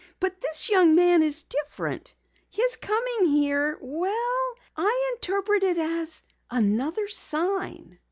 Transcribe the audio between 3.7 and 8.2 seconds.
well, I interpret it as another sign."